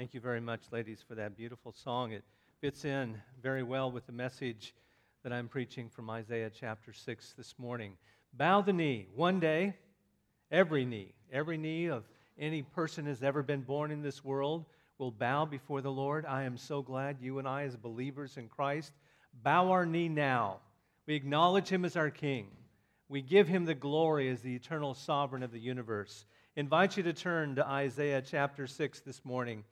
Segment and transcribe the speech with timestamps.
[0.00, 2.12] Thank you very much, ladies, for that beautiful song.
[2.12, 2.24] It
[2.62, 4.74] fits in very well with the message
[5.22, 7.98] that I'm preaching from Isaiah chapter 6 this morning.
[8.32, 9.08] Bow the knee.
[9.14, 9.74] One day,
[10.50, 12.04] every knee, every knee of
[12.38, 14.64] any person has ever been born in this world
[14.96, 16.24] will bow before the Lord.
[16.24, 18.94] I am so glad you and I, as believers in Christ,
[19.42, 20.60] bow our knee now.
[21.06, 22.46] We acknowledge him as our King.
[23.10, 26.24] We give him the glory as the eternal sovereign of the universe.
[26.56, 29.62] invite you to turn to Isaiah chapter 6 this morning.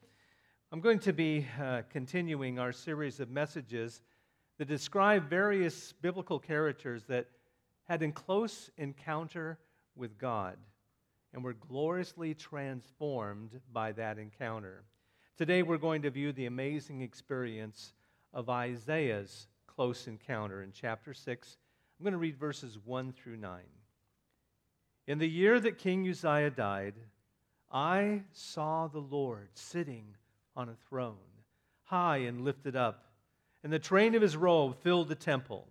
[0.71, 4.03] I'm going to be uh, continuing our series of messages
[4.59, 7.27] that describe various biblical characters that
[7.85, 9.59] had a close encounter
[9.97, 10.59] with God
[11.33, 14.85] and were gloriously transformed by that encounter.
[15.39, 17.95] Today, we're going to view the amazing experience
[18.35, 21.57] of Isaiah's close encounter in chapter 6.
[21.98, 23.61] I'm going to read verses 1 through 9.
[25.07, 26.97] In the year that King Uzziah died,
[27.73, 30.15] I saw the Lord sitting
[30.59, 31.14] on a throne,
[31.84, 33.05] high and lifted up,
[33.62, 35.69] and the train of his robe filled the temple.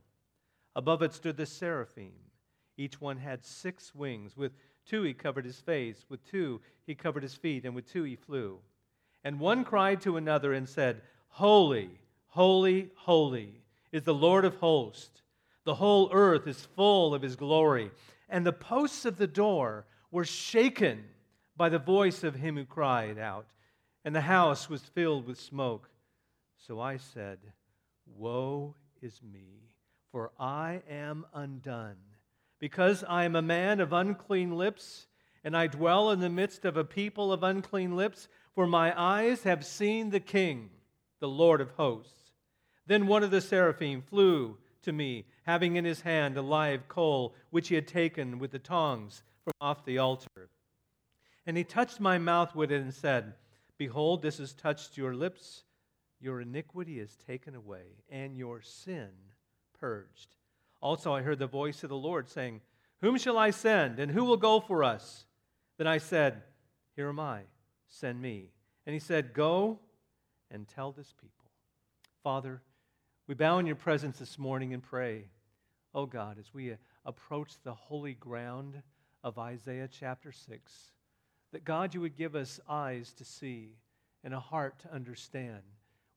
[0.75, 2.13] Above it stood the seraphim.
[2.77, 4.37] Each one had six wings.
[4.37, 4.53] With
[4.85, 8.15] two he covered his face, with two he covered his feet, and with two he
[8.15, 8.59] flew.
[9.23, 11.89] And one cried to another and said, Holy,
[12.27, 15.21] holy, holy is the Lord of hosts.
[15.65, 17.91] The whole earth is full of his glory.
[18.29, 21.03] And the posts of the door were shaken
[21.57, 23.47] by the voice of him who cried out
[24.07, 25.89] and the house was filled with smoke.
[26.65, 27.39] So I said,
[28.05, 29.73] Woe is me,
[30.13, 31.97] for I am undone,
[32.57, 35.07] because I am a man of unclean lips,
[35.43, 39.43] and I dwell in the midst of a people of unclean lips, for my eyes
[39.43, 40.69] have seen the King,
[41.19, 42.31] the Lord of hosts.
[42.85, 47.35] Then one of the seraphim flew to me, having in his hand a live coal,
[47.49, 50.49] which he had taken with the tongs from off the altar.
[51.45, 53.33] And he touched my mouth with it and said,
[53.77, 55.63] Behold, this has touched your lips.
[56.19, 59.09] Your iniquity is taken away, and your sin
[59.79, 60.35] purged.
[60.81, 62.61] Also, I heard the voice of the Lord saying,
[63.01, 65.25] Whom shall I send, and who will go for us?
[65.77, 66.41] Then I said,
[66.95, 67.41] Here am I,
[67.87, 68.51] send me.
[68.85, 69.79] And he said, Go
[70.49, 71.51] and tell this people.
[72.23, 72.61] Father,
[73.27, 75.25] we bow in your presence this morning and pray,
[75.93, 78.81] oh God, as we approach the holy ground
[79.23, 80.91] of Isaiah chapter 6
[81.51, 83.77] that God, you would give us eyes to see
[84.23, 85.61] and a heart to understand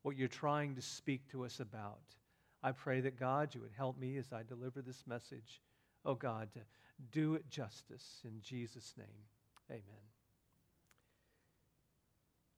[0.03, 2.01] what you're trying to speak to us about.
[2.63, 5.61] I pray that God, you would help me as I deliver this message.
[6.05, 6.61] Oh God, to
[7.13, 9.07] do it justice in Jesus' name.
[9.71, 9.83] Amen.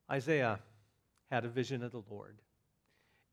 [0.09, 0.59] Isaiah
[1.31, 2.37] had a vision of the Lord.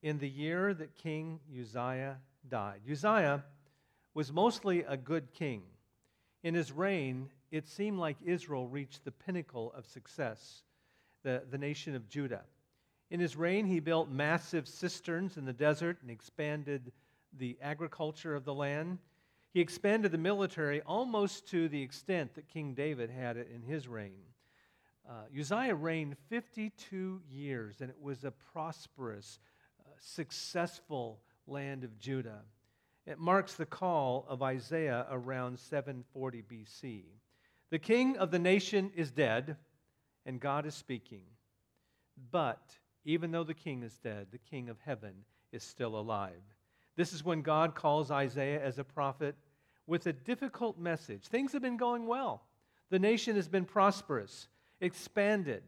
[0.02, 2.18] In the year that King Uzziah
[2.48, 3.44] died, Uzziah
[4.14, 5.62] was mostly a good king.
[6.42, 10.62] In his reign, it seemed like Israel reached the pinnacle of success,
[11.22, 12.42] the, the nation of Judah.
[13.10, 16.92] In his reign, he built massive cisterns in the desert and expanded
[17.36, 18.98] the agriculture of the land.
[19.52, 23.88] He expanded the military almost to the extent that King David had it in his
[23.88, 24.22] reign.
[25.08, 29.40] Uh, Uzziah reigned 52 years, and it was a prosperous,
[29.80, 32.42] uh, successful land of Judah.
[33.06, 37.02] It marks the call of Isaiah around 740 BC.
[37.70, 39.56] The king of the nation is dead,
[40.26, 41.22] and God is speaking.
[42.31, 46.42] But even though the king is dead, the king of heaven is still alive.
[46.97, 49.36] This is when God calls Isaiah as a prophet
[49.86, 51.25] with a difficult message.
[51.25, 52.42] Things have been going well,
[52.91, 54.48] the nation has been prosperous,
[54.80, 55.62] expanded.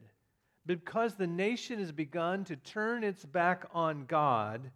[0.65, 4.71] Because the nation has begun to turn its back on God,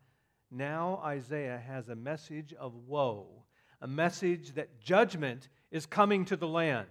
[0.52, 3.28] now Isaiah has a message of woe,
[3.82, 6.88] a message that judgment is coming to the land.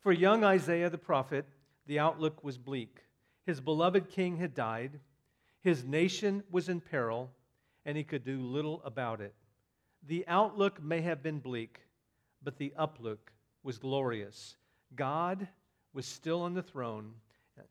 [0.00, 1.46] For young Isaiah the prophet,
[1.86, 3.00] the outlook was bleak.
[3.44, 5.00] His beloved king had died,
[5.60, 7.30] his nation was in peril,
[7.84, 9.34] and he could do little about it.
[10.06, 11.80] The outlook may have been bleak,
[12.42, 14.56] but the uplook was glorious.
[14.94, 15.46] God
[15.92, 17.12] was still on the throne,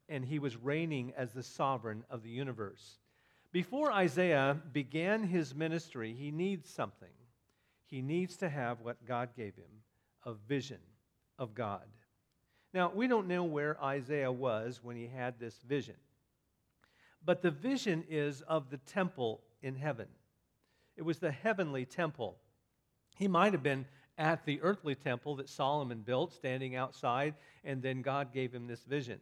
[0.07, 2.99] and he was reigning as the sovereign of the universe.
[3.51, 7.09] Before Isaiah began his ministry, he needs something.
[7.87, 9.83] He needs to have what God gave him
[10.23, 10.81] a vision
[11.39, 11.87] of God.
[12.73, 15.95] Now, we don't know where Isaiah was when he had this vision,
[17.25, 20.07] but the vision is of the temple in heaven.
[20.95, 22.37] It was the heavenly temple.
[23.17, 23.85] He might have been
[24.17, 27.33] at the earthly temple that Solomon built, standing outside,
[27.63, 29.19] and then God gave him this vision.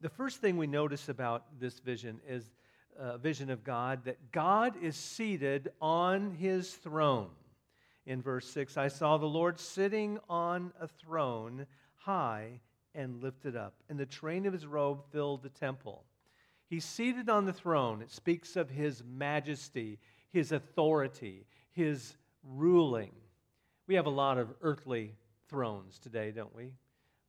[0.00, 2.52] The first thing we notice about this vision is
[2.96, 7.30] a vision of God that God is seated on his throne.
[8.06, 11.66] In verse 6, I saw the Lord sitting on a throne
[12.08, 12.58] high
[12.94, 16.06] and lifted up, and the train of his robe filled the temple.
[16.70, 18.00] He's seated on the throne.
[18.00, 19.98] It speaks of his majesty,
[20.30, 23.12] his authority, his ruling.
[23.86, 25.16] We have a lot of earthly
[25.50, 26.72] thrones today, don't we?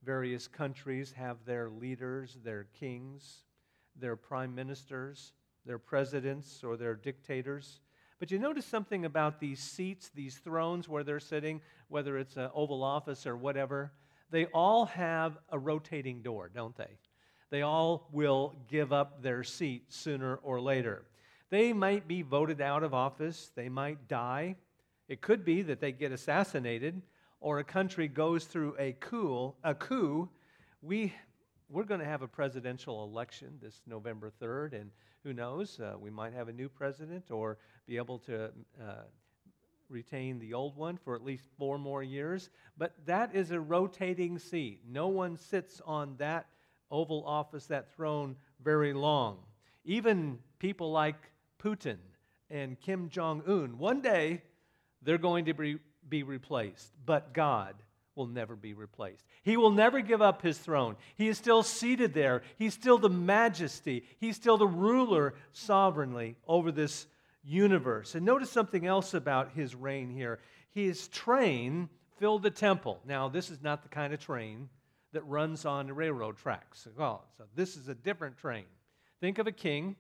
[0.06, 3.44] Various countries have their leaders, their kings,
[3.98, 5.34] their prime ministers,
[5.66, 7.82] their presidents, or their dictators.
[8.18, 11.60] But you notice something about these seats, these thrones where they're sitting,
[11.90, 13.92] whether it's an Oval Office or whatever,
[14.32, 16.98] they all have a rotating door, don't they?
[17.50, 21.06] They all will give up their seat sooner or later.
[21.50, 24.56] They might be voted out of office, they might die.
[25.08, 27.02] It could be that they get assassinated
[27.40, 30.30] or a country goes through a coup, a coup.
[30.82, 31.14] We
[31.70, 34.90] we're going to have a presidential election this November 3rd, and
[35.24, 38.46] who knows, uh, we might have a new president or be able to
[38.82, 39.04] uh,
[39.90, 42.50] retain the old one for at least four more years.
[42.78, 44.82] But that is a rotating seat.
[44.88, 46.48] No one sits on that
[46.92, 49.38] Oval Office, that throne, very long.
[49.86, 51.32] Even people like
[51.62, 51.98] Putin
[52.50, 54.42] and Kim Jong un, one day
[55.02, 55.78] they're going to be,
[56.08, 56.92] be replaced.
[57.06, 57.76] But God
[58.16, 59.24] will never be replaced.
[59.44, 60.98] He will never give up his throne.
[61.16, 62.42] He is still seated there.
[62.58, 64.04] He's still the majesty.
[64.20, 67.08] He's still the ruler sovereignly over this
[67.44, 68.16] universe.
[68.16, 70.40] And notice something else about his reign here.
[70.72, 73.00] His train filled the temple.
[73.06, 74.70] Now, this is not the kind of train
[75.14, 76.88] that runs on railroad tracks.
[76.98, 78.66] Well, so this is a different train.
[79.20, 79.96] Think of a king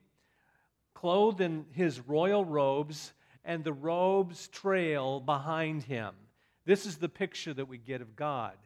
[0.94, 3.14] clothed in his royal robes,
[3.46, 6.14] and the robes trail behind him.
[6.66, 8.58] This is the picture that we get of God.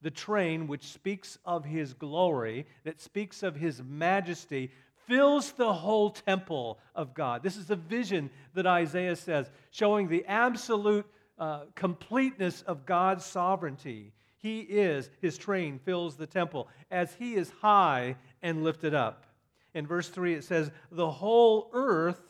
[0.00, 4.70] The train, which speaks of his glory, that speaks of his majesty,
[5.10, 7.42] fills the whole temple of God.
[7.42, 11.04] This is the vision that Isaiah says, showing the absolute
[11.36, 14.12] uh, completeness of God's sovereignty.
[14.36, 19.26] He is, his train fills the temple as he is high and lifted up.
[19.74, 22.20] In verse 3, it says, The whole earth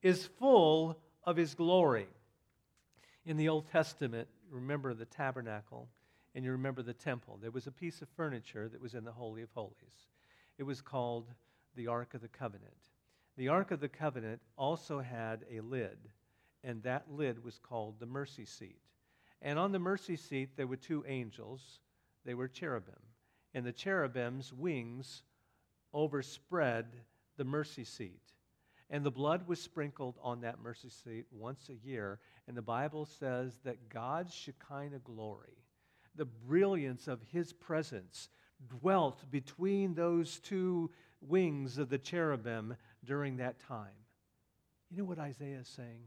[0.00, 2.06] is full of his glory.
[3.26, 5.88] In the Old Testament, remember the tabernacle
[6.36, 7.36] and you remember the temple.
[7.42, 10.06] There was a piece of furniture that was in the Holy of Holies.
[10.56, 11.26] It was called
[11.78, 12.74] the Ark of the Covenant.
[13.36, 15.96] The Ark of the Covenant also had a lid,
[16.64, 18.80] and that lid was called the mercy seat.
[19.40, 21.78] And on the mercy seat, there were two angels.
[22.24, 22.98] They were cherubim.
[23.54, 25.22] And the cherubim's wings
[25.94, 26.86] overspread
[27.36, 28.32] the mercy seat.
[28.90, 32.18] And the blood was sprinkled on that mercy seat once a year.
[32.48, 35.62] And the Bible says that God's Shekinah glory,
[36.16, 38.28] the brilliance of his presence,
[38.66, 43.88] dwelt between those two wings of the cherubim during that time.
[44.90, 46.04] You know what Isaiah is saying?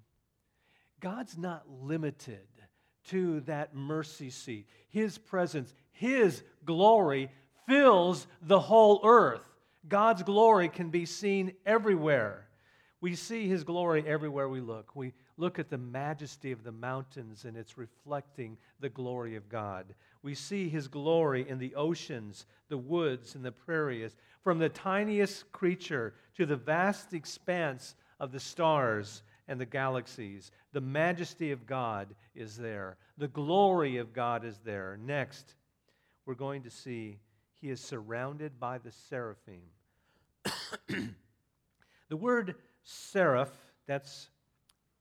[1.00, 2.48] God's not limited
[3.10, 4.68] to that mercy seat.
[4.90, 7.32] His presence, His glory
[7.68, 9.42] fills the whole earth.
[9.88, 12.48] God's glory can be seen everywhere.
[13.00, 14.96] We see His glory everywhere we look.
[14.96, 19.96] We look at the majesty of the mountains and it's reflecting the glory of God.
[20.22, 25.52] We see His glory in the oceans, the woods, and the prairies, from the tiniest
[25.52, 30.52] creature to the vast expanse of the stars and the galaxies.
[30.74, 35.00] The majesty of God is there, the glory of God is there.
[35.04, 35.56] Next,
[36.28, 37.18] we're going to see
[37.60, 39.62] he is surrounded by the seraphim.
[42.10, 43.52] the word seraph,
[43.88, 44.30] that's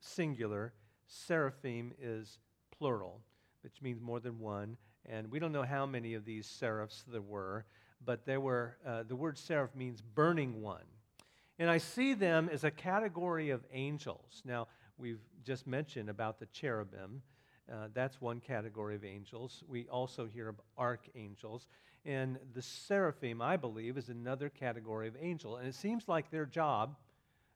[0.00, 0.72] singular,
[1.06, 2.38] seraphim is
[2.76, 3.20] plural,
[3.62, 4.76] which means more than one.
[5.06, 7.64] And we don't know how many of these seraphs there were,
[8.04, 10.84] but there were, uh, the word seraph means burning one.
[11.58, 14.42] And I see them as a category of angels.
[14.44, 17.22] Now, we've just mentioned about the cherubim.
[17.70, 19.62] Uh, that's one category of angels.
[19.68, 21.66] We also hear of archangels.
[22.04, 25.56] And the seraphim, I believe, is another category of angel.
[25.58, 26.96] And it seems like their job,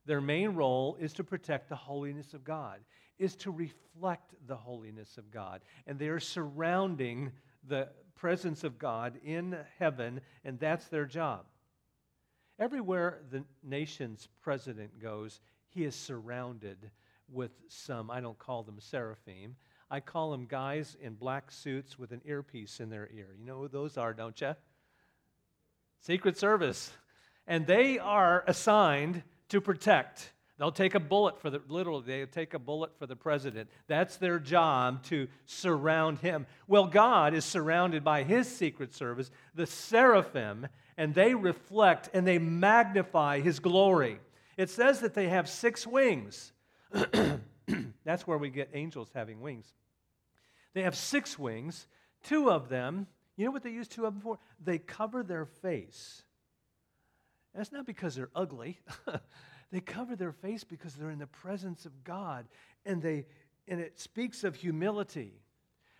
[0.06, 2.80] their main role, is to protect the holiness of God,
[3.18, 5.62] is to reflect the holiness of God.
[5.87, 7.32] And they are surrounding
[7.66, 11.44] the presence of God in heaven, and that's their job.
[12.58, 16.90] Everywhere the nation's president goes, he is surrounded
[17.28, 19.56] with some, I don't call them seraphim,
[19.90, 23.34] I call them guys in black suits with an earpiece in their ear.
[23.38, 24.54] You know who those are, don't you?
[26.00, 26.90] Secret Service.
[27.46, 29.23] And they are assigned
[29.54, 30.32] to protect.
[30.58, 33.68] They'll take a bullet for the, literally, they'll take a bullet for the president.
[33.88, 36.46] That's their job to surround him.
[36.68, 42.38] Well, God is surrounded by his Secret Service, the seraphim, and they reflect and they
[42.38, 44.20] magnify his glory.
[44.56, 46.52] It says that they have six wings.
[48.04, 49.73] That's where we get angels having wings.
[50.73, 51.88] They have six wings.
[52.23, 53.06] Two of them,
[53.37, 54.38] you know what they use two of them for?
[54.62, 56.23] They cover their face.
[57.54, 58.78] That's not because they're ugly.
[59.70, 62.46] they cover their face because they're in the presence of God.
[62.84, 63.26] And, they,
[63.68, 65.32] and it speaks of humility.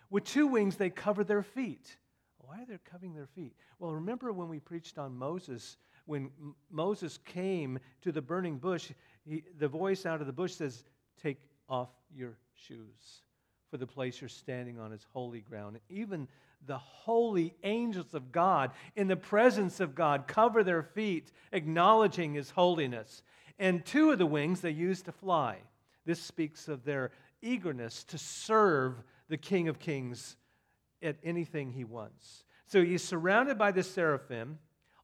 [0.09, 1.97] With two wings, they cover their feet.
[2.39, 3.53] Why are they covering their feet?
[3.79, 8.91] Well, remember when we preached on Moses, when M- Moses came to the burning bush,
[9.25, 10.83] he, the voice out of the bush says,
[11.21, 13.23] Take off your shoes,
[13.71, 15.79] for the place you're standing on is holy ground.
[15.89, 16.27] Even
[16.65, 22.51] the holy angels of God in the presence of God cover their feet, acknowledging his
[22.51, 23.23] holiness.
[23.59, 25.57] And two of the wings they use to fly.
[26.05, 30.35] This speaks of their eagerness to serve the King of Kings
[31.01, 32.43] at anything he wants.
[32.67, 34.59] So he's surrounded by the seraphim.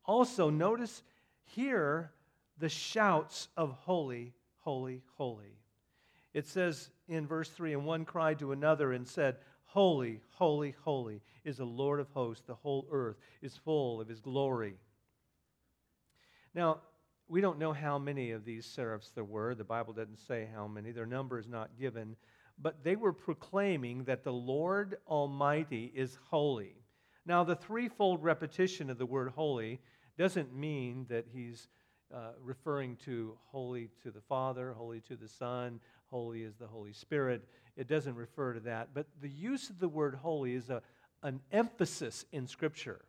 [0.06, 1.04] Also, notice
[1.44, 2.12] here
[2.58, 5.58] the shouts of holy, holy, holy.
[6.34, 9.38] It says in verse 3 And one cried to another and said,
[9.72, 12.44] Holy, holy, holy is the Lord of hosts.
[12.46, 14.76] The whole earth is full of his glory.
[16.54, 16.80] Now,
[17.30, 19.56] we don't know how many of these seraphs there were.
[19.56, 20.92] The Bible doesn't say how many.
[20.92, 22.18] Their number is not given.
[22.62, 26.76] But they were proclaiming that the Lord Almighty is holy.
[27.26, 29.80] Now, the threefold repetition of the word holy
[30.18, 31.70] doesn't mean that he's
[32.14, 36.92] uh, referring to holy to the Father, holy to the Son, holy is the Holy
[36.92, 37.48] Spirit.
[37.76, 38.90] It doesn't refer to that.
[38.94, 40.82] But the use of the word holy is a,
[41.24, 43.02] an emphasis in Scripture.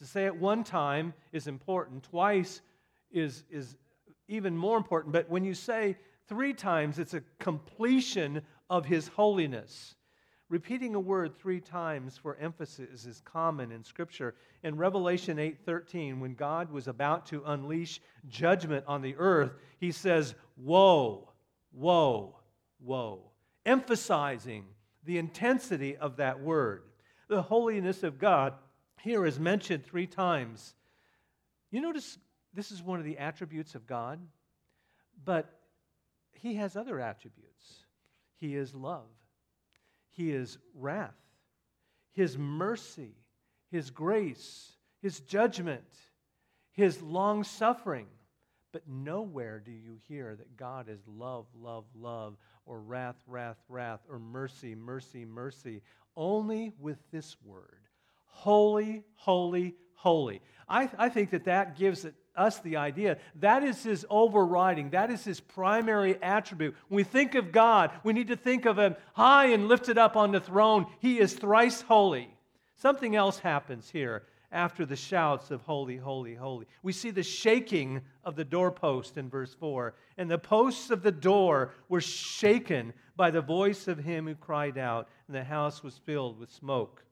[0.00, 2.60] To say it one time is important, twice
[3.10, 3.76] is, is
[4.28, 5.12] even more important.
[5.12, 5.96] But when you say
[6.28, 9.94] three times, it's a completion of His holiness.
[10.48, 14.34] Repeating a word three times for emphasis is common in Scripture.
[14.62, 20.34] In Revelation 8:13, when God was about to unleash judgment on the earth, he says,
[20.58, 21.30] Woe,
[21.72, 22.36] woe,
[22.80, 23.31] woe,
[23.64, 24.64] emphasizing
[25.04, 26.82] the intensity of that word.
[27.28, 28.54] The holiness of God
[29.00, 30.74] here is mentioned three times.
[31.70, 32.18] You notice
[32.54, 34.20] this is one of the attributes of God,
[35.24, 35.58] but
[36.32, 37.84] he has other attributes.
[38.38, 39.06] He is love.
[40.10, 41.14] He is wrath,
[42.12, 43.14] His mercy,
[43.70, 45.84] His grace, His judgment,
[46.72, 48.06] His long suffering.
[48.72, 54.00] But nowhere do you hear that God is love, love, love, or wrath, wrath, wrath,
[54.08, 55.82] or mercy, mercy, mercy.
[56.16, 57.78] Only with this word
[58.26, 60.40] holy, holy, holy.
[60.68, 63.18] I, I think that that gives it us the idea.
[63.40, 66.74] That is his overriding, that is his primary attribute.
[66.88, 70.16] When we think of God, we need to think of him high and lifted up
[70.16, 70.86] on the throne.
[70.98, 72.34] He is thrice holy.
[72.76, 76.66] Something else happens here after the shouts of holy, holy, holy.
[76.82, 79.94] We see the shaking of the doorpost in verse 4.
[80.18, 84.76] And the posts of the door were shaken by the voice of him who cried
[84.76, 87.02] out, and the house was filled with smoke.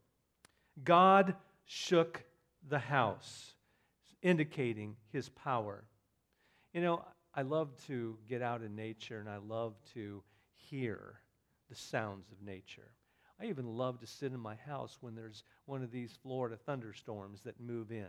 [0.85, 2.23] God shook
[2.69, 3.55] the house
[4.23, 5.85] indicating his power.
[6.75, 7.05] You know,
[7.35, 10.23] I love to get out in nature and I love to
[10.57, 11.21] hear
[11.69, 12.91] the sounds of nature.
[13.41, 17.41] I even love to sit in my house when there's one of these Florida thunderstorms
[17.43, 18.07] that move in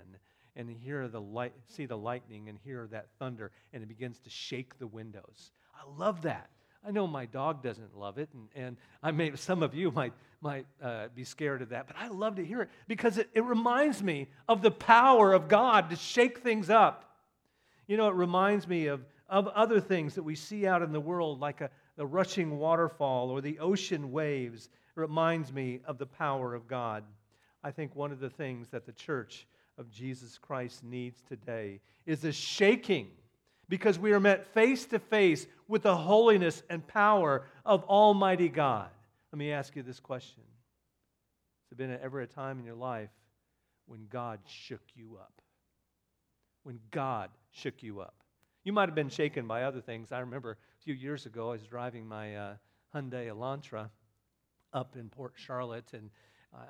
[0.56, 4.30] and hear the light, see the lightning and hear that thunder and it begins to
[4.30, 5.52] shake the windows.
[5.74, 6.50] I love that.
[6.86, 10.14] I know my dog doesn't love it, and, and I may, some of you might,
[10.42, 13.44] might uh, be scared of that, but I love to hear it because it, it
[13.44, 17.18] reminds me of the power of God to shake things up.
[17.88, 21.00] You know, it reminds me of, of other things that we see out in the
[21.00, 24.70] world, like a, the rushing waterfall or the ocean waves.
[24.96, 27.04] Reminds me of the power of God.
[27.64, 32.24] I think one of the things that the church of Jesus Christ needs today is
[32.24, 33.08] a shaking
[33.70, 38.90] because we are met face to face with the holiness and power of Almighty God.
[39.32, 40.44] Let me ask you this question
[41.70, 43.10] Has there been ever a time in your life
[43.86, 45.42] when God shook you up?
[46.64, 48.16] When God shook you up.
[48.64, 50.12] You might have been shaken by other things.
[50.12, 52.54] I remember a few years ago, I was driving my uh,
[52.94, 53.90] Hyundai Elantra
[54.74, 56.10] up in Port Charlotte, and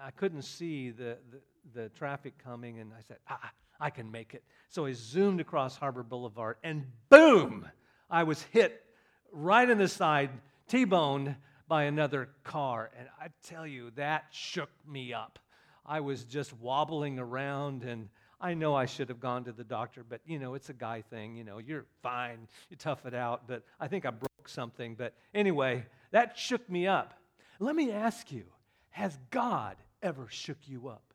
[0.03, 4.33] I couldn't see the, the, the traffic coming, and I said, ah, I can make
[4.33, 4.43] it.
[4.69, 7.67] So I zoomed across Harbor Boulevard, and boom,
[8.09, 8.83] I was hit
[9.31, 10.29] right in the side,
[10.67, 11.35] T boned
[11.67, 12.91] by another car.
[12.97, 15.39] And I tell you, that shook me up.
[15.85, 20.03] I was just wobbling around, and I know I should have gone to the doctor,
[20.07, 21.35] but you know, it's a guy thing.
[21.35, 23.47] You know, you're fine, you tough it out.
[23.47, 24.95] But I think I broke something.
[24.95, 27.13] But anyway, that shook me up.
[27.61, 28.43] Let me ask you
[28.89, 31.13] has God ever shook you up?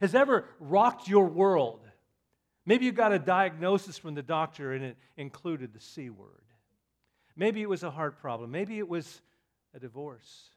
[0.00, 1.80] Has ever rocked your world?
[2.66, 6.28] Maybe you got a diagnosis from the doctor and it included the C word.
[7.34, 8.50] Maybe it was a heart problem.
[8.50, 9.22] Maybe it was
[9.74, 10.50] a divorce.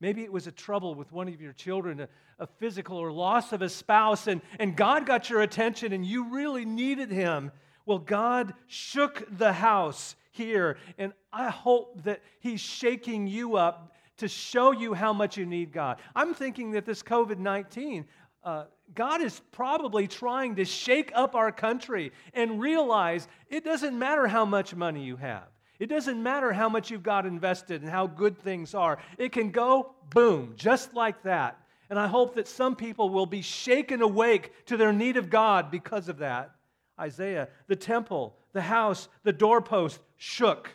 [0.00, 3.52] Maybe it was a trouble with one of your children, a, a, physical or loss
[3.52, 7.52] of a spouse, and, and God got your attention and you really needed Him.
[7.84, 14.28] Well, God shook the house here, and I hope that He's shaking you up to
[14.28, 15.98] show you how much you need God.
[16.14, 18.04] I'm thinking that this COVID 19,
[18.44, 24.26] uh, God is probably trying to shake up our country and realize it doesn't matter
[24.26, 25.48] how much money you have.
[25.78, 28.98] It doesn't matter how much you've got invested and how good things are.
[29.16, 31.60] It can go boom, just like that.
[31.90, 35.70] And I hope that some people will be shaken awake to their need of God
[35.70, 36.50] because of that.
[36.98, 40.70] Isaiah, the temple, the house, the doorpost shook.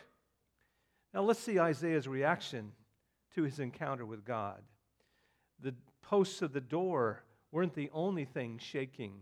[1.12, 2.72] Now let's see Isaiah's reaction
[3.34, 4.62] to his encounter with God.
[5.60, 7.22] The posts of the door
[7.52, 9.20] weren't the only thing shaking.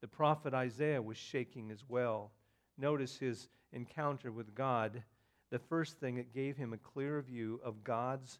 [0.00, 2.32] The prophet Isaiah was shaking as well.
[2.78, 5.02] Notice his encounter with God.
[5.50, 8.38] The first thing, it gave him a clear view of God's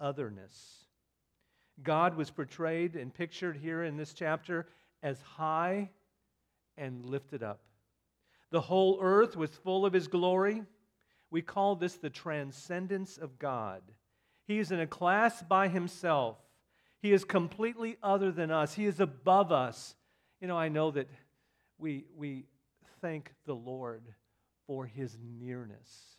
[0.00, 0.86] otherness.
[1.82, 4.66] God was portrayed and pictured here in this chapter
[5.02, 5.90] as high
[6.78, 7.60] and lifted up.
[8.50, 10.62] The whole earth was full of his glory.
[11.30, 13.82] We call this the transcendence of God.
[14.46, 16.38] He is in a class by himself.
[17.00, 18.74] He is completely other than us.
[18.74, 19.94] He is above us.
[20.40, 21.08] You know, I know that
[21.78, 22.46] we, we
[23.00, 24.02] thank the Lord
[24.66, 26.16] for his nearness,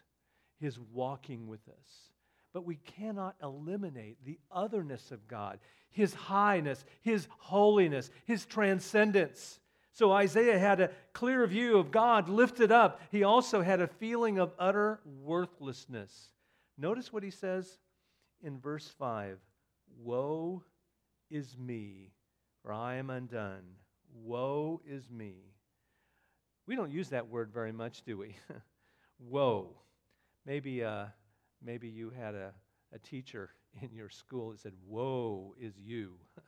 [0.60, 2.12] his walking with us.
[2.54, 5.60] But we cannot eliminate the otherness of God,
[5.92, 9.60] his highness, his holiness, his transcendence.
[9.94, 13.02] So Isaiah had a clear view of God lifted up.
[13.12, 16.30] He also had a feeling of utter worthlessness.
[16.78, 17.78] Notice what he says
[18.42, 19.38] in verse 5
[20.00, 20.64] Woe
[21.30, 22.12] is me,
[22.62, 23.64] for I am undone.
[24.24, 25.54] Woe is me.
[26.66, 28.36] We don't use that word very much, do we?
[29.20, 29.76] Woe.
[30.46, 31.06] Maybe, uh,
[31.64, 32.54] maybe you had a,
[32.94, 33.50] a teacher
[33.82, 36.14] in your school that said, Woe is you.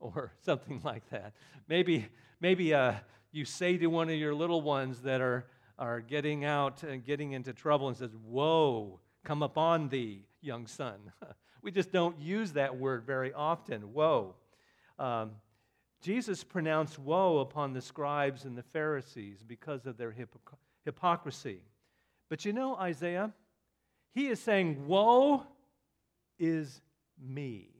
[0.00, 1.32] or something like that.
[1.68, 2.06] Maybe,
[2.40, 2.94] maybe uh,
[3.32, 5.46] you say to one of your little ones that are,
[5.78, 10.96] are getting out and getting into trouble and says, Woe, come upon thee, young son.
[11.62, 14.34] we just don't use that word very often, woe.
[14.98, 15.32] Um,
[16.00, 20.14] Jesus pronounced woe upon the scribes and the Pharisees because of their
[20.84, 21.60] hypocrisy.
[22.28, 23.32] But you know, Isaiah,
[24.14, 25.44] he is saying, Woe
[26.38, 26.80] is
[27.20, 27.70] me,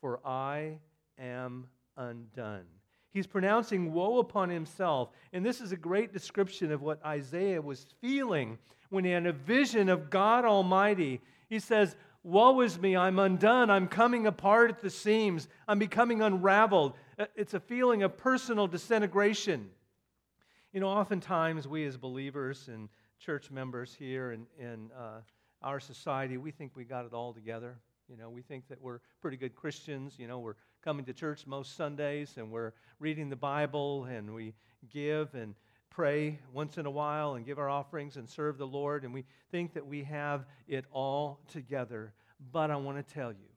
[0.00, 0.78] for I
[1.18, 1.66] am
[1.96, 2.66] undone.
[3.12, 5.10] He's pronouncing woe upon himself.
[5.32, 8.58] And this is a great description of what Isaiah was feeling
[8.90, 11.20] when he had a vision of God Almighty.
[11.50, 16.22] He says, Woe is me, I'm undone, I'm coming apart at the seams, I'm becoming
[16.22, 16.94] unraveled.
[17.18, 19.70] Uh, it's a feeling of personal disintegration.
[20.72, 25.20] You know, oftentimes we as believers and church members here in, in uh,
[25.62, 27.78] our society, we think we got it all together.
[28.08, 30.14] You know, we think that we're pretty good Christians.
[30.18, 34.54] You know, we're coming to church most Sundays and we're reading the Bible and we
[34.92, 35.54] give and
[35.90, 39.04] pray once in a while and give our offerings and serve the Lord.
[39.04, 42.12] And we think that we have it all together.
[42.52, 43.48] But I want to tell you,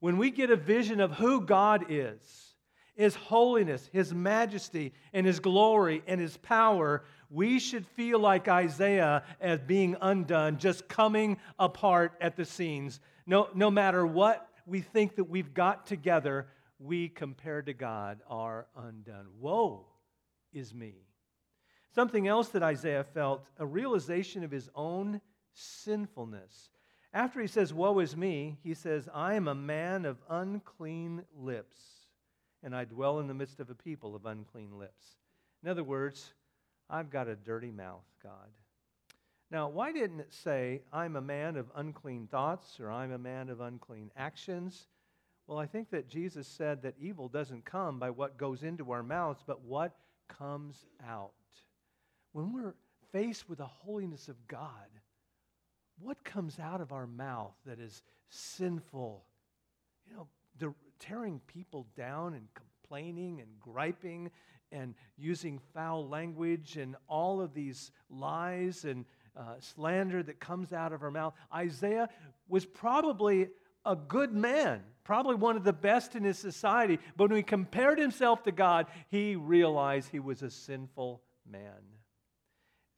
[0.00, 2.54] when we get a vision of who God is,
[2.94, 9.22] His holiness, His majesty, and His glory and His power, we should feel like Isaiah
[9.40, 15.16] as being undone, just coming apart at the seams no, no matter what we think
[15.16, 16.46] that we've got together,
[16.78, 19.26] we, compared to God, are undone.
[19.40, 19.84] Woe
[20.52, 21.05] is me.
[21.96, 25.22] Something else that Isaiah felt a realization of his own
[25.54, 26.68] sinfulness.
[27.14, 31.78] After he says, Woe is me, he says, I am a man of unclean lips,
[32.62, 35.06] and I dwell in the midst of a people of unclean lips.
[35.62, 36.34] In other words,
[36.90, 38.50] I've got a dirty mouth, God.
[39.50, 43.48] Now, why didn't it say, I'm a man of unclean thoughts or I'm a man
[43.48, 44.88] of unclean actions?
[45.46, 49.02] Well, I think that Jesus said that evil doesn't come by what goes into our
[49.02, 49.96] mouths, but what
[50.28, 51.32] comes out.
[52.36, 52.74] When we're
[53.12, 54.90] faced with the holiness of God,
[55.98, 59.24] what comes out of our mouth that is sinful?
[60.06, 60.28] You
[60.60, 64.30] know, tearing people down and complaining and griping
[64.70, 70.92] and using foul language and all of these lies and uh, slander that comes out
[70.92, 71.32] of our mouth.
[71.54, 72.10] Isaiah
[72.50, 73.48] was probably
[73.86, 77.98] a good man, probably one of the best in his society, but when he compared
[77.98, 81.95] himself to God, he realized he was a sinful man.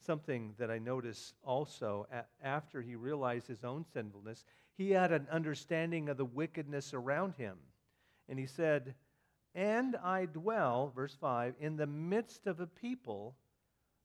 [0.09, 2.07] Something that I notice also
[2.43, 4.43] after he realized his own sinfulness,
[4.75, 7.59] he had an understanding of the wickedness around him.
[8.27, 8.95] And he said,
[9.55, 13.37] And I dwell, verse 5, in the midst of a people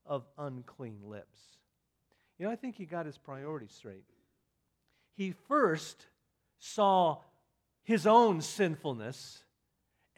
[0.04, 1.38] of unclean lips.
[2.38, 4.04] You know, I think he got his priorities straight.
[5.16, 6.06] He first
[6.58, 7.20] saw
[7.82, 9.42] his own sinfulness,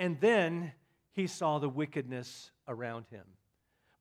[0.01, 0.73] and then
[1.13, 3.23] he saw the wickedness around him.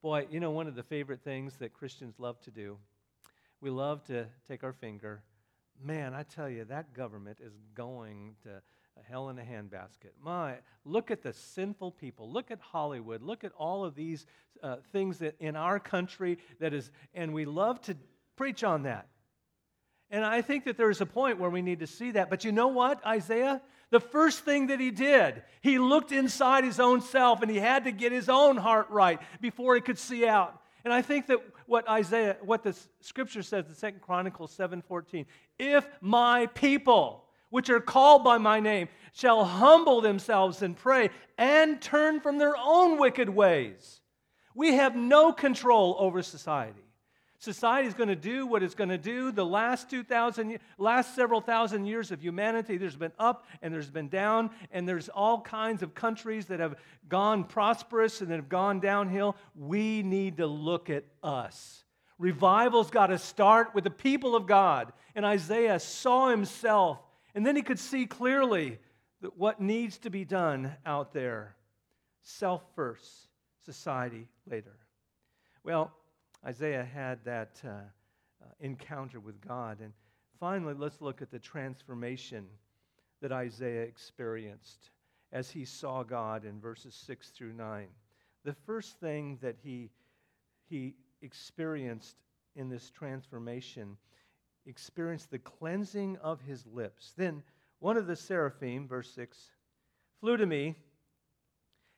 [0.05, 2.77] Boy, you know, one of the favorite things that Christians love to do,
[3.59, 5.23] we love to take our finger.
[5.83, 8.61] Man, I tell you, that government is going to
[9.09, 10.11] hell in a handbasket.
[10.23, 12.31] My, look at the sinful people.
[12.31, 13.23] Look at Hollywood.
[13.23, 14.27] Look at all of these
[14.61, 17.97] uh, things that in our country that is, and we love to
[18.35, 19.07] preach on that.
[20.11, 22.29] And I think that there is a point where we need to see that.
[22.29, 23.59] But you know what, Isaiah?
[23.91, 27.83] The first thing that he did, he looked inside his own self and he had
[27.85, 30.59] to get his own heart right before he could see out.
[30.83, 35.25] And I think that what Isaiah, what the scripture says in Second Chronicles 7:14,
[35.57, 41.81] if my people, which are called by my name, shall humble themselves and pray and
[41.81, 44.01] turn from their own wicked ways.
[44.53, 46.84] We have no control over society.
[47.45, 49.31] Society is going to do what it's going to do.
[49.31, 54.09] The last 2,000, last several thousand years of humanity, there's been up and there's been
[54.09, 56.75] down, and there's all kinds of countries that have
[57.07, 59.35] gone prosperous and that have gone downhill.
[59.55, 61.83] We need to look at us.
[62.17, 64.91] Revival's got to start with the people of God.
[65.13, 66.99] And Isaiah saw himself,
[67.35, 68.79] and then he could see clearly
[69.21, 71.55] that what needs to be done out there.
[72.23, 73.27] Self first,
[73.65, 74.75] society later.
[75.63, 75.93] Well,
[76.45, 79.79] Isaiah had that uh, uh, encounter with God.
[79.81, 79.93] And
[80.39, 82.45] finally, let's look at the transformation
[83.21, 84.91] that Isaiah experienced
[85.31, 87.87] as he saw God in verses 6 through 9.
[88.43, 89.89] The first thing that he,
[90.69, 92.17] he experienced
[92.55, 93.97] in this transformation
[94.67, 97.13] experienced the cleansing of his lips.
[97.17, 97.41] Then
[97.79, 99.49] one of the seraphim, verse 6,
[100.19, 100.75] flew to me,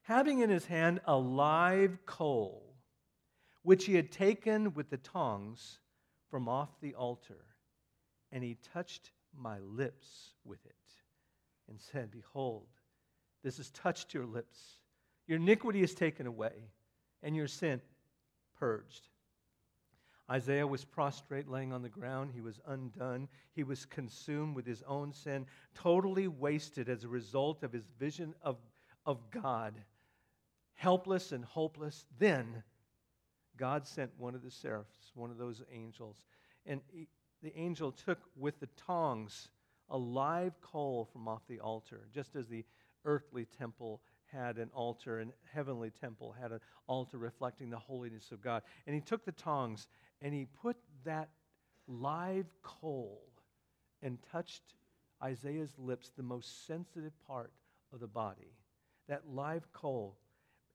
[0.03, 2.66] having in his hand a live coal
[3.67, 5.79] which he had taken with the tongs
[6.31, 7.43] from off the altar.
[8.31, 10.75] And he touched my lips with it
[11.67, 12.67] and said, Behold,
[13.43, 14.57] this has touched your lips.
[15.27, 16.53] Your iniquity is taken away,
[17.21, 17.81] and your sin
[18.57, 19.09] purged.
[20.31, 22.31] Isaiah was prostrate, laying on the ground.
[22.33, 23.27] He was undone.
[23.51, 28.33] He was consumed with his own sin, totally wasted as a result of his vision
[28.41, 28.59] of,
[29.05, 29.73] of God.
[30.75, 32.05] Helpless and hopeless.
[32.17, 32.63] Then
[33.57, 36.23] God sent one of the seraphs, one of those angels,
[36.65, 37.07] and he,
[37.41, 39.49] the angel took with the tongs
[39.89, 42.65] a live coal from off the altar, just as the
[43.05, 48.41] earthly temple had an altar and heavenly temple had an altar reflecting the holiness of
[48.41, 48.61] God.
[48.85, 49.87] And he took the tongs
[50.21, 51.29] and he put that
[51.87, 53.21] live coal
[54.01, 54.63] and touched
[55.23, 57.51] Isaiah's lips, the most sensitive part
[57.93, 58.53] of the body.
[59.07, 60.17] That live coal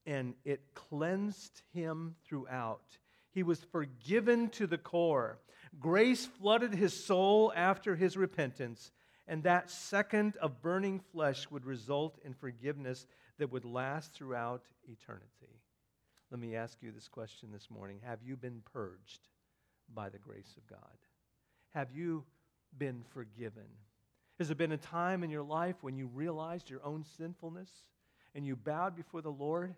[0.07, 2.99] and it cleansed him throughout.
[3.33, 5.39] He was forgiven to the core.
[5.79, 8.91] Grace flooded his soul after his repentance,
[9.27, 13.07] and that second of burning flesh would result in forgiveness
[13.39, 15.61] that would last throughout eternity.
[16.31, 19.29] Let me ask you this question this morning Have you been purged
[19.95, 20.79] by the grace of God?
[21.75, 22.25] Have you
[22.77, 23.69] been forgiven?
[24.39, 27.71] Has there been a time in your life when you realized your own sinfulness
[28.35, 29.75] and you bowed before the Lord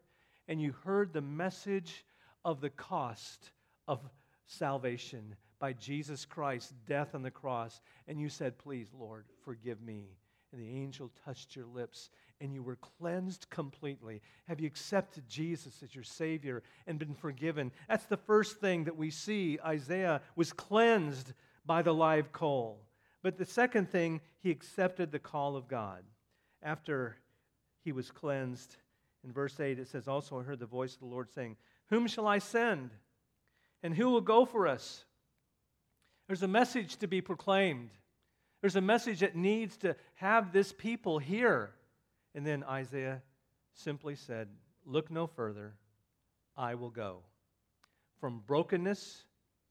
[0.49, 2.05] and you heard the message
[2.45, 3.51] of the cost
[3.89, 4.01] of
[4.47, 10.17] salvation by Jesus Christ's death on the cross, and you said, Please, Lord, forgive me.
[10.53, 14.21] And the angel touched your lips, and you were cleansed completely.
[14.47, 17.73] Have you accepted Jesus as your Savior and been forgiven?
[17.89, 19.59] That's the first thing that we see.
[19.65, 21.33] Isaiah was cleansed
[21.67, 22.85] by the live coal.
[23.23, 26.05] But the second thing, he accepted the call of God.
[26.63, 27.17] After
[27.83, 28.77] he was cleansed,
[29.25, 31.57] in verse 8, it says, Also, I heard the voice of the Lord saying,
[31.89, 32.91] Whom shall I send?
[33.83, 35.05] And who will go for us?
[36.27, 37.91] There's a message to be proclaimed.
[38.61, 41.71] There's a message that needs to have this people hear.
[42.35, 43.23] And then Isaiah
[43.75, 44.49] simply said,
[44.87, 45.75] Look no further,
[46.57, 47.21] I will go.
[48.21, 49.25] From brokenness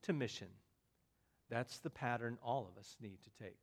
[0.03, 0.49] to mission.
[1.49, 3.59] That's the pattern all of us need to take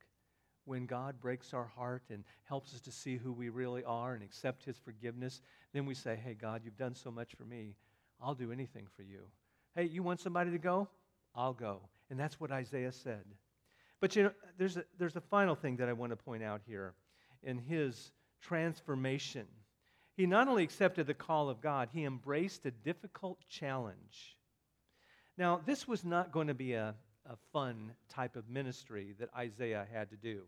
[0.65, 4.23] when God breaks our heart and helps us to see who we really are and
[4.23, 5.41] accept His forgiveness,
[5.73, 7.75] then we say, Hey, God, you've done so much for me.
[8.21, 9.21] I'll do anything for you.
[9.75, 10.87] Hey, you want somebody to go?
[11.33, 11.81] I'll go.
[12.09, 13.23] And that's what Isaiah said.
[13.99, 16.61] But you know, there's a, there's a final thing that I want to point out
[16.65, 16.93] here
[17.43, 19.47] in his transformation.
[20.15, 24.37] He not only accepted the call of God, he embraced a difficult challenge.
[25.37, 26.95] Now, this was not going to be a,
[27.29, 30.41] a fun type of ministry that Isaiah had to do.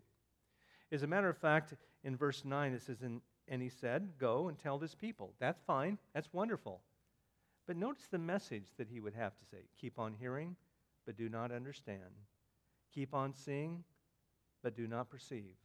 [0.92, 4.48] As a matter of fact, in verse 9 it says, And, and he said, Go
[4.48, 5.34] and tell this people.
[5.40, 5.98] That's fine.
[6.14, 6.82] That's wonderful.
[7.66, 10.56] But notice the message that he would have to say Keep on hearing,
[11.06, 12.02] but do not understand.
[12.94, 13.84] Keep on seeing,
[14.62, 15.56] but do not perceive.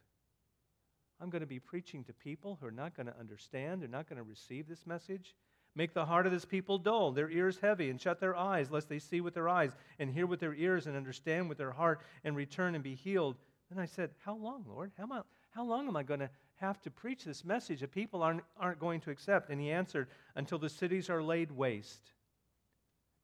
[1.21, 4.07] I'm going to be preaching to people who are not going to understand, they're not
[4.07, 5.35] going to receive this message.
[5.75, 8.89] Make the heart of this people dull, their ears heavy, and shut their eyes, lest
[8.89, 12.01] they see with their eyes, and hear with their ears, and understand with their heart,
[12.23, 13.35] and return and be healed.
[13.69, 14.91] Then I said, How long, Lord?
[14.97, 17.91] How, am I, how long am I going to have to preach this message that
[17.91, 19.49] people aren't, aren't going to accept?
[19.49, 22.11] And he answered, Until the cities are laid waste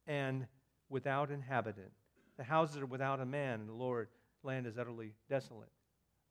[0.08, 0.46] and
[0.90, 1.92] without inhabitant.
[2.38, 4.10] The houses are without a man, and the Lord
[4.44, 5.72] land is utterly desolate.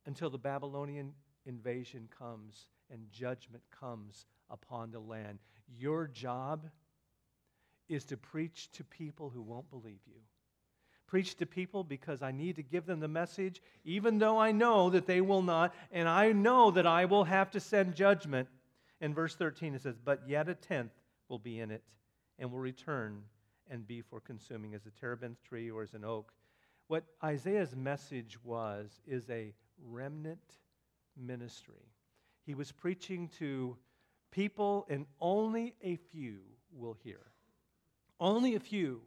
[0.07, 1.13] Until the Babylonian
[1.47, 5.39] invasion comes and judgment comes upon the land.
[5.69, 6.69] Your job
[7.89, 10.21] is to preach to people who won't believe you.
[11.07, 14.91] Preach to people because I need to give them the message, even though I know
[14.91, 18.49] that they will not, and I know that I will have to send judgment.
[19.01, 20.93] In verse 13, it says, But yet a tenth
[21.29, 21.83] will be in it,
[22.39, 23.23] and will return
[23.71, 26.33] and be for consuming as a terebinth tree or as an oak.
[26.89, 30.59] What Isaiah's message was is a remnant
[31.17, 31.93] ministry.
[32.45, 33.77] He was preaching to
[34.35, 36.39] people, and only a few
[36.73, 37.21] will hear.
[38.19, 39.01] Only a few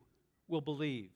[0.48, 1.10] will believe.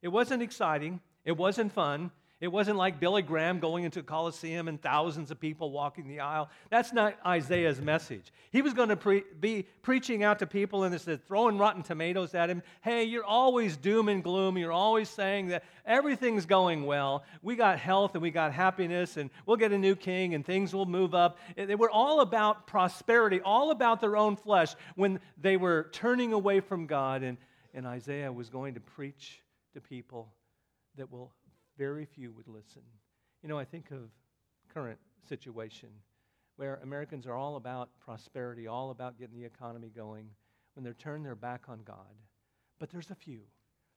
[0.00, 2.10] It wasn't exciting, it wasn't fun,
[2.42, 6.18] it wasn't like Billy Graham going into a Coliseum and thousands of people walking the
[6.18, 6.50] aisle.
[6.70, 8.32] That's not Isaiah's message.
[8.50, 11.84] He was going to pre- be preaching out to people and they said, throwing rotten
[11.84, 12.64] tomatoes at him.
[12.80, 14.58] Hey, you're always doom and gloom.
[14.58, 17.22] You're always saying that everything's going well.
[17.42, 20.74] We got health and we got happiness and we'll get a new king and things
[20.74, 21.38] will move up.
[21.56, 26.58] They were all about prosperity, all about their own flesh when they were turning away
[26.58, 27.22] from God.
[27.22, 27.38] And,
[27.72, 29.40] and Isaiah was going to preach
[29.74, 30.32] to people
[30.96, 31.30] that will
[31.78, 32.82] very few would listen.
[33.42, 34.10] You know, I think of
[34.72, 35.88] current situation
[36.56, 40.28] where Americans are all about prosperity, all about getting the economy going,
[40.74, 42.14] when they're turned their back on God.
[42.78, 43.40] But there's a few.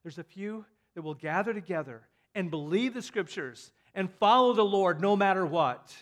[0.03, 5.01] There's a few that will gather together and believe the scriptures and follow the Lord
[5.01, 5.95] no matter what.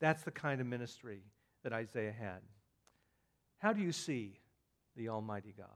[0.00, 1.22] That's the kind of ministry
[1.62, 2.40] that Isaiah had.
[3.58, 4.40] How do you see
[4.96, 5.68] the Almighty God?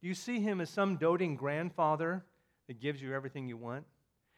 [0.00, 2.24] Do you see him as some doting grandfather
[2.68, 3.84] that gives you everything you want?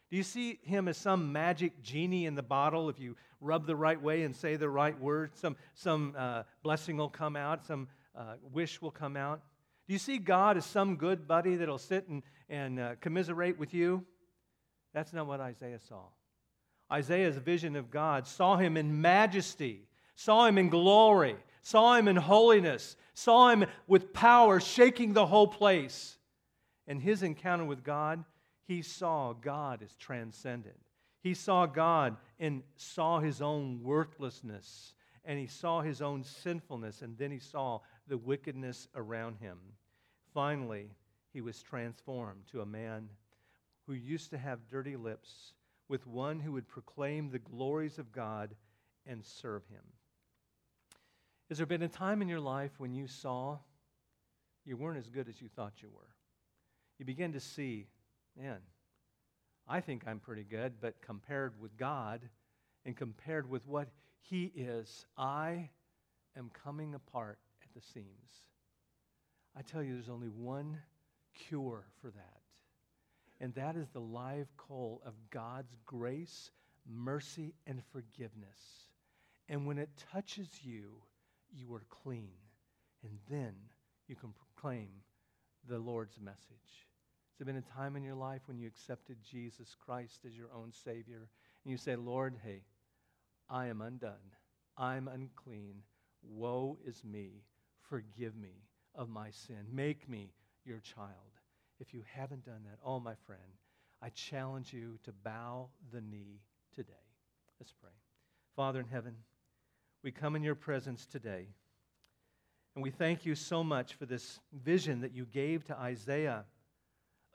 [0.09, 2.89] Do you see him as some magic genie in the bottle?
[2.89, 6.97] If you rub the right way and say the right word, some, some uh, blessing
[6.97, 9.41] will come out, some uh, wish will come out?
[9.87, 13.73] Do you see God as some good buddy that'll sit and, and uh, commiserate with
[13.73, 14.03] you?
[14.93, 16.05] That's not what Isaiah saw.
[16.91, 22.15] Isaiah's vision of God saw him in majesty, saw him in glory, saw him in
[22.15, 26.17] holiness, saw him with power shaking the whole place.
[26.87, 28.23] And his encounter with God
[28.69, 30.79] he saw God as transcendent.
[31.21, 34.93] He saw God and saw his own worthlessness,
[35.25, 39.57] and he saw his own sinfulness, and then he saw the wickedness around him.
[40.35, 40.91] Finally,
[41.33, 43.09] he was transformed to a man
[43.87, 45.53] who used to have dirty lips
[45.87, 48.53] with one who would proclaim the glories of God
[49.07, 49.81] and serve him.
[51.49, 53.57] Has there been a time in your life when you saw
[54.63, 56.13] you weren't as good as you thought you were?
[56.99, 57.87] You began to see
[58.37, 58.57] man,
[59.67, 62.21] I think I'm pretty good, but compared with God
[62.85, 63.89] and compared with what
[64.21, 65.69] He is, I
[66.37, 68.45] am coming apart at the seams.
[69.55, 70.79] I tell you, there's only one
[71.47, 72.41] cure for that,
[73.39, 76.51] and that is the live coal of God's grace,
[76.87, 78.89] mercy, and forgiveness.
[79.47, 81.01] And when it touches you,
[81.51, 82.37] you are clean.
[83.03, 83.53] And then
[84.07, 84.89] you can proclaim
[85.67, 86.88] the Lord's message
[87.39, 90.73] there been a time in your life when you accepted Jesus Christ as your own
[90.73, 91.29] Savior
[91.63, 92.63] and you say, Lord, hey,
[93.49, 94.11] I am undone.
[94.77, 95.75] I'm unclean.
[96.21, 97.43] Woe is me.
[97.89, 99.65] Forgive me of my sin.
[99.71, 100.33] Make me
[100.65, 101.09] your child.
[101.79, 103.41] If you haven't done that, oh, my friend,
[104.01, 106.41] I challenge you to bow the knee
[106.75, 106.91] today.
[107.57, 107.91] Let's pray.
[108.57, 109.15] Father in heaven,
[110.03, 111.47] we come in your presence today.
[112.75, 116.43] And we thank you so much for this vision that you gave to Isaiah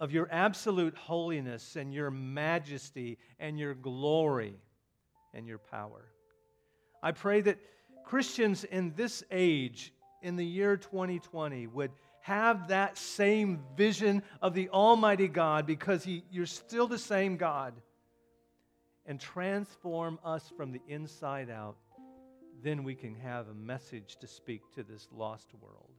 [0.00, 4.56] of your absolute holiness and your majesty and your glory
[5.32, 6.10] and your power.
[7.02, 7.58] I pray that
[8.04, 14.68] Christians in this age, in the year 2020, would have that same vision of the
[14.70, 17.74] Almighty God because he, you're still the same God
[19.06, 21.76] and transform us from the inside out.
[22.62, 25.90] Then we can have a message to speak to this lost world.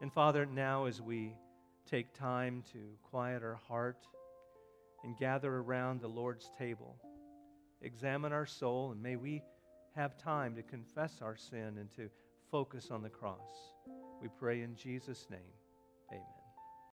[0.00, 1.34] And Father, now as we
[1.88, 4.06] take time to quiet our heart
[5.04, 6.96] and gather around the Lord's table.
[7.82, 9.42] Examine our soul, and may we
[9.94, 12.10] have time to confess our sin and to
[12.50, 13.72] focus on the cross.
[14.20, 15.40] We pray in Jesus' name.
[16.10, 16.37] Amen.